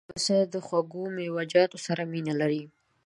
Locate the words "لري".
2.41-2.63